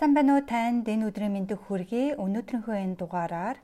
[0.00, 2.16] Сайн байна уу танд энэ өдрийн мэндийг хүргэе.
[2.16, 3.60] Өнөөдрийнхөө энэ дугаараар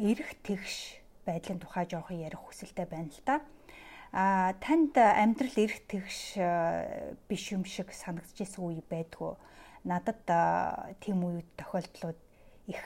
[0.00, 3.44] эрэх тэгш байдлын тухай жоохон ярих хүсэлтэй байна л та.
[4.08, 6.40] А танд амьдрал эрэх тэгш
[7.28, 9.36] биш юм шиг санагдчихсэн үе байдгүй.
[9.84, 10.24] Надад
[11.04, 12.16] тийм үед тохиолдлууд
[12.72, 12.80] их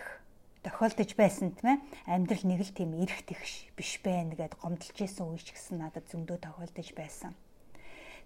[0.67, 1.83] тохиолдож байсан тийм ээ.
[2.11, 6.11] Амьдрал нэг л тийм эрэх тэгш биш байна гэд гомдолж исэн үе ч гэсэн надад
[6.11, 7.39] зөндөө тохиолдож байсан.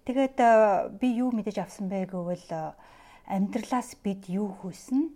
[0.08, 0.40] Тэгээд
[0.96, 2.72] би юу мэдэж авсан бэ гэвэл
[3.26, 5.10] амьдралаас бид юу хүснэ?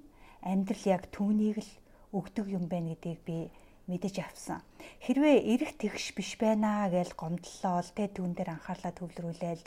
[0.47, 1.73] Амьдрал яг түүнийг л
[2.15, 3.39] өгдөг юм байна гэдгийг би
[3.87, 4.63] мэдэж авсан.
[5.03, 9.63] Хэрвээ эрэх тэгш биш байна гэж гомдлол тэ түүн дээр анхаарлаа төвлөрүүлээл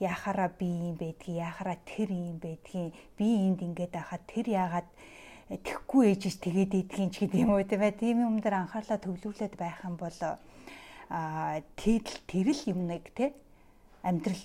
[0.00, 4.88] яхаараа би юм байдгийг яхаараа тэр юм байдгийг би энд ингээд байхад тэр яагаад
[5.48, 9.54] тэхгүй ээжж тэгээд идэгин ч гэдэг юм уу тийм ээ тийм юм дээр анхаарлаа төвлөрүүлээд
[9.58, 10.18] байх юм бол
[11.08, 13.32] а тэгэл тэрл юм нэг те
[14.04, 14.44] амьдрал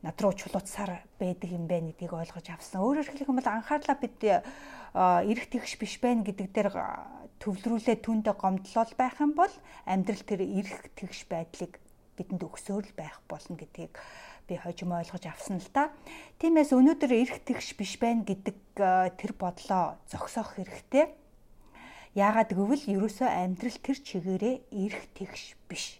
[0.00, 2.80] над руу чулуутсаар байдаг юм байна гэдгийг ойлгож авсан.
[2.80, 6.70] Өөрөөр хэлэх юм бол анхаарлаа бид эрэх тэгш биш байна гэдэг дээр
[7.40, 9.52] төвлөрүүлээ түндэ гомдлол байх юм бол
[9.84, 11.76] амьдрал тэр эрэх тэгш байдлыг
[12.16, 13.92] бидэнд өгсөөр л байх болно гэдгийг
[14.48, 15.92] би хожим ойлгож авсан л та.
[16.40, 18.56] Тиймээс өнөөдөр эрэх тэгш биш байна гэдэг
[19.20, 21.12] тэр бодлоо зогсоох хэрэгтэй.
[22.16, 25.99] Яагаад гэвэл ерөөсөө амьдрал тэр чигээрээ эрэх тэгш биш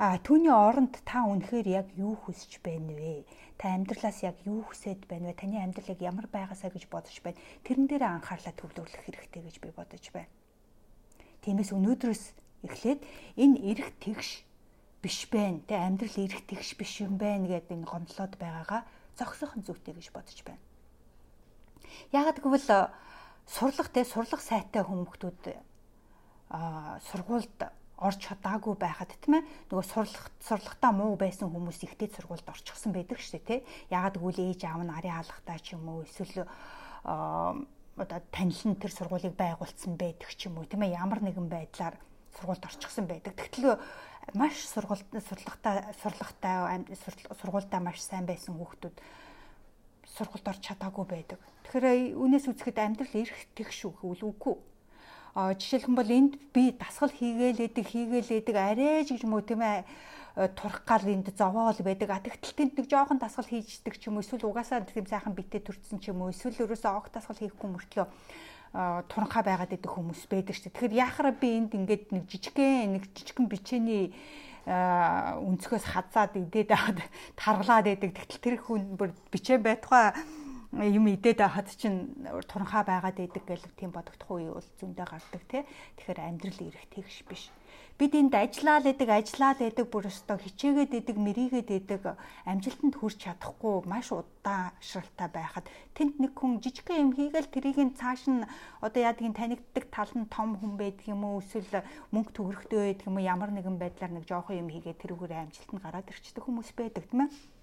[0.00, 3.28] А түүний оронд та үнэхээр яг юу хүсэж байна вэ?
[3.60, 5.36] Та амьдралаас яг юу хүсэж байна вэ?
[5.36, 7.36] Таны амьдрал яг ямар байгаасаа гэж бодож байна?
[7.68, 10.32] Тэрэн дээр анхаарлаа төвлөрүүлэх хэрэгтэй гэж би бодож байна.
[11.44, 12.24] Тиймээс өнөөдрөөс
[12.64, 13.00] эхлээд
[13.44, 14.40] энэ эрэх тэгш
[15.04, 15.60] биш байна.
[15.68, 18.88] Тэ амьдрал эрэх тэгш биш юм байна гэдэг энэ гомдлоод байгаагаа
[19.20, 20.64] зогсоох нь зүйтэй гэж бодож байна.
[22.08, 22.88] Яагаад гэвэл
[23.44, 25.60] сурлах тэ сурлах сайтай хүмүүстүүд
[26.56, 32.48] а сургуульд орж чадаагүй байхад тийм ээ нөгөө сурлах сурлагтаа муу байсан хүмүүс ихтэй сургуульд
[32.48, 33.60] орчихсон байдаг шүү дээ тий
[33.92, 36.48] ягаад гэвэл ээж аав нь ари хаалгатай ч юм уу эсвэл
[38.00, 40.96] одоо танилан тэр сургуулийг байгуулсан байдаг ч юм уу тийм ээ.
[40.96, 41.96] Ямар нэгэн байдлаар
[42.36, 43.36] сургуульд орчихсон байдаг.
[43.36, 43.76] Тэгтэл
[44.34, 46.56] маш сургуульд сурлагтаа сурлагтай
[47.40, 48.96] сургуультай маш сайн байсан хүүхдүүд
[50.16, 51.38] сургуульд орж чадаагүй байдаг.
[51.68, 54.54] Тэгэхээр үүнээс үзэхэд амьдрал эрэх тэгш үгүй үгүй
[55.34, 59.84] жишээлх юм бол энд би дасгал хийгээлээдэг хийгээлээдэг арайж гэж мөө тийм ээ
[60.58, 62.10] турах гал энд зовоол байдаг.
[62.10, 65.62] А тэгтэл тэнд нэг жоохон дасгал хийждэг ч юм уу эсвэл угаасаа тийм сайхан битээ
[65.66, 68.06] төрсэн ч юм уу эсвэл ерөөсөө огт дасгал хийхгүй мөртлөө
[69.10, 70.74] туранхаа байгаад идэх хүмүүс байдаг шүү дээ.
[70.78, 74.14] Тэгэхээр яхаараа би энд ингээд нэг жижигхэн нэг жижигхэн бичээний
[74.70, 77.02] өнцгөөс хазаад идээд аваад
[77.40, 78.14] таргалаад байдаг.
[78.14, 80.14] Тэгтэл тэр хүн бүр бичээ байтугай
[80.72, 82.14] юм идээд хад чин
[82.46, 85.62] туранхаа байгаад идэг гэл тийм бодогдох үе бол зөндөө гардаг тий.
[85.98, 87.50] Тэгэхээр амьдрал ирэх тэгш биш.
[87.98, 92.02] Бид энд ажиллаад идэг, ажиллаад идэг бүр өстой хичээгээд идэг, мэрийгээд идэг
[92.46, 97.98] амжилтанд хүрч чадахгүй маш удаан шралтай байхад тэнд нэг хүн жижигхэн юм хийгээл тэрийг нь
[97.98, 98.48] цааш нь
[98.80, 103.18] одоо яадгийн танигддаг тал нь том хүн байдаг юм уу эсвэл мөнгө төгрөгтэй байдаг юм
[103.20, 107.28] уу ямар нэгэн байдлаар нэг жоохон юм хийгээд тэрүүгээр амжилтанд гараад ирчдэг хүмүүс байдаг тийм
[107.28, 107.59] ээ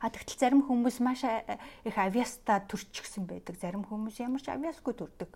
[0.00, 3.60] А тэгтэл зарим хүмүүс маш их авиаста төрчихсөн байдаг.
[3.60, 5.28] Зарим хүмүүс ямар ч авиасгүй төрдөг.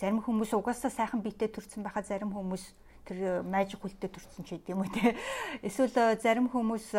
[0.00, 2.64] Зарим хүмүүс угаасаа сайхан биетэй төрсэн байхад зарим хүмүүс
[3.04, 5.12] тэр мажик хүлтэй төрсэн ч гэдэм үү те.
[5.60, 6.96] Эсвэл зарим хүмүүс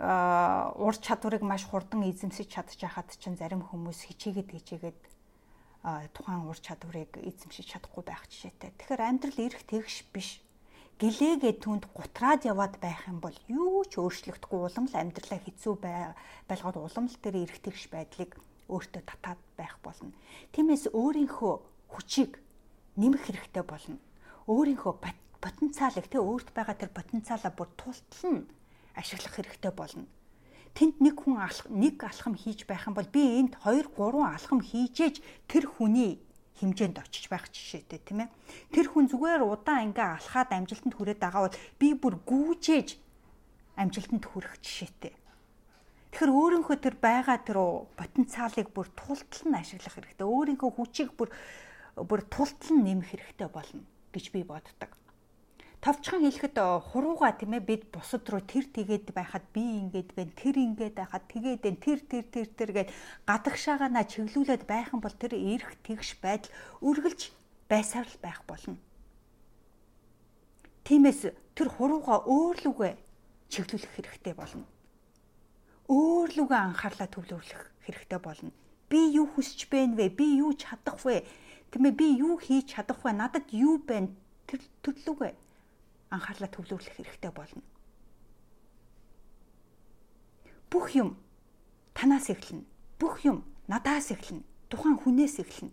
[0.00, 5.00] ур чадварыг маш хурдан эзэмсэж чадчихахад чинь зарим хүмүүс хичээгээд хичээгээд
[6.16, 8.72] тухайн ур чадварыг эзэмшиж чадахгүй байх жишээтэй.
[8.78, 10.40] Тэгэхээр амьдрал эрэх тэгш биш
[11.02, 15.74] гэлээгээ түнд гутраад яваад байх юм бол юу ч өөрчлөгдөхгүй улам л амьдралаа хэцүү
[16.46, 18.38] байлгаад улам л тэр эргэтгэж байдлыг
[18.70, 20.14] өөртөө татаад байх болно.
[20.54, 21.54] Тиймээс өөрийнхөө
[21.90, 22.38] хүчийг
[22.94, 23.98] нэмэх хэрэгтэй болно.
[24.46, 24.94] Өөрийнхөө
[25.42, 28.46] потенциалыг тэ өөрт байгаа тэр потенциалаа бүр тултал нь
[28.94, 30.06] ашиглах хэрэгтэй болно.
[30.78, 34.62] Тэнд нэг хүн алах нэг алхам хийж байх юм бол би энд 2 3 алхам
[34.62, 35.18] хийжээж
[35.50, 36.22] тэр хүний
[36.60, 38.30] хэмжээнд очиж байх жишээтэй тийм ээ.
[38.74, 42.88] Тэр хүн зүгээр удаан ингээ алхаад амжилтанд хүрээд байгаа бол би бүр гүүжээж
[43.80, 45.14] амжилтанд хүрэх жишээтэй.
[46.12, 47.58] Тэгэхээр өөрийнхөө тэр байгаа тэр
[47.96, 50.28] потенциалыг бүр тултал нь ашиглах хэрэгтэй.
[50.28, 51.32] Өөрийнхөө хүчийг бүр
[51.96, 55.01] бүр тултал нь нэмэх хэрэгтэй болно гэж би боддог
[55.82, 56.62] товчхон хэлэхэд
[56.94, 61.26] хурууга тийм ээ бид бусад руу тэр тэгээд байхад би ингээд байна тэр ингээд байхад
[61.26, 62.90] тэгээд байна тэр тэр тэр тэр гээд
[63.26, 66.54] гадагшаагаана чиглүүлээд байх юм бол тэр эрх тэгш байдал
[66.86, 67.34] үргэлж
[67.66, 68.78] байсаар л байх болно.
[70.86, 72.92] Тиймээс тэр хурууга өөрлөгөө
[73.50, 74.62] чиглүүлэх хэрэгтэй болно.
[75.90, 78.54] Өөрлөгөө анхаарлаа төвлөрүүлэх хэрэгтэй болно.
[78.86, 80.14] Би юу хүсэж байна вэ?
[80.14, 81.26] Би юу чадах вэ?
[81.74, 83.18] Тэ мэ би юу хийж чадах вэ?
[83.18, 84.14] Надад юу байна?
[84.46, 85.32] Тэр төрлөөгөө
[86.12, 87.64] анхаарлаа төвлөрлөх хэрэгтэй болно.
[90.68, 91.16] Бүх юм
[91.96, 92.64] танаас эхэлнэ.
[93.00, 94.44] Бүх юм надаас эхэлнэ.
[94.68, 95.72] Тухайн хүнээс эхэлнэ.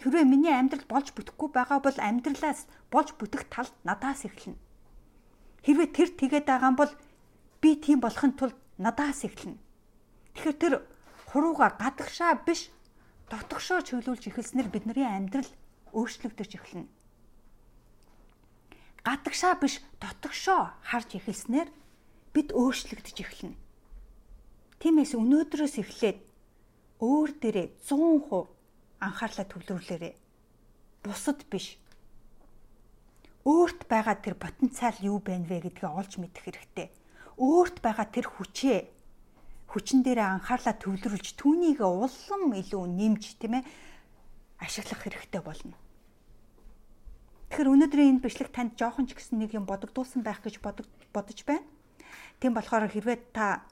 [0.00, 4.56] Хэрвээ миний амьдрал болж бүтэхгүй байгаа бол амьдралаас болж бүтэх тал надаас эхэлнэ.
[5.64, 6.92] Хэрвээ тэр тэгээд байгаа бол
[7.60, 9.60] би тийм болохын тулд надаас эхэлнэ.
[10.34, 10.74] Тэгэхээр тэр
[11.30, 12.72] хурууга гадагшаа биш
[13.28, 15.48] дотгошоо чөлөөлж эхэлснээр бидний амьдрал
[15.92, 16.88] өөрчлөгдөж эхэлнэ.
[19.02, 21.68] Гадагшаа биш дотгошоо харж эхэлснээр
[22.34, 23.58] бид өөрчлөгдөж эхэлнэ.
[24.78, 26.18] Тиймээс өнөөдрөөс эхлээд
[27.02, 28.46] өөр дээрээ 100%
[29.02, 30.14] анхаарлаа төвлөрүүлээрэй.
[31.02, 31.82] Бусад биш.
[33.42, 36.88] Өөрт байгаа тэр потенциал юу байна вэ гэдгээ олж мэдэх хэрэгтэй.
[37.42, 38.86] Өөрт байгаа тэр хүчээ
[39.66, 43.66] хүчин дээрээ анхаарлаа төвлөрүүлж түүнийг улам илүү нэмж тийм ээ
[44.62, 45.74] ашиглах хэрэгтэй болно.
[47.52, 51.68] Тэгэхээр өнөөдрийн энэ бичлэг танд жоохон ч гэсэн нэг юм бодогдуулсан байх гэж бодож байна.
[52.40, 53.68] Тийм болохоор хэрвээ та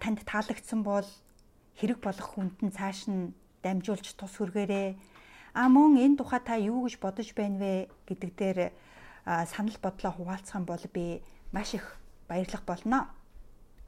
[0.00, 1.04] танд таалагдсан бол
[1.76, 4.96] хэрэг болох хүнд нь цааш нь дамжуулж тус хүргээрэй.
[5.52, 8.58] А мөн энэ тухай та юу гэж бодож байна вэ гэдэг дээр
[9.44, 11.20] санал бодлоо хуваалцах юм бол би
[11.52, 11.84] маш их
[12.32, 13.12] баярлах болно.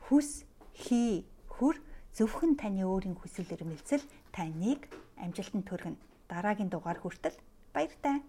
[0.05, 0.45] Хүс
[0.77, 1.81] хий хүр
[2.13, 4.05] зөвхөн таны өөрийн хүсэл эрмэлзэл
[4.37, 4.85] таныг
[5.17, 5.97] амжилтанд хүргэнэ.
[6.29, 7.41] Дараагийн дугаар хүртэл
[7.73, 8.21] баяртай.